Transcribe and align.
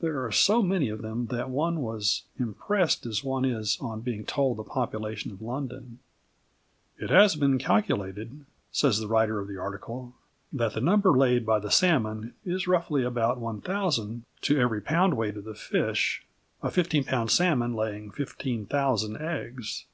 There 0.00 0.22
are 0.26 0.30
so 0.30 0.60
many 0.62 0.90
of 0.90 1.00
them 1.00 1.28
that 1.28 1.48
one 1.48 1.80
was 1.80 2.24
impressed 2.38 3.06
as 3.06 3.24
one 3.24 3.46
is 3.46 3.78
on 3.80 4.02
being 4.02 4.26
told 4.26 4.58
the 4.58 4.64
population 4.64 5.32
of 5.32 5.40
London. 5.40 5.98
"It 6.98 7.08
has 7.08 7.36
been 7.36 7.56
calculated," 7.56 8.44
says 8.70 9.00
the 9.00 9.08
writer 9.08 9.38
of 9.40 9.48
the 9.48 9.56
article, 9.56 10.12
"that 10.52 10.74
the 10.74 10.82
number 10.82 11.16
laid 11.16 11.46
by 11.46 11.58
the 11.58 11.70
salmon 11.70 12.34
is 12.44 12.68
roughly 12.68 13.02
about 13.02 13.40
1000 13.40 14.24
to 14.42 14.60
every 14.60 14.82
pound 14.82 15.16
weight 15.16 15.38
of 15.38 15.44
the 15.44 15.54
fish, 15.54 16.22
a 16.62 16.70
15 16.70 17.04
lb. 17.04 17.30
salmon 17.30 17.72
laying 17.72 18.10
15,000 18.10 19.16
eggs. 19.16 19.86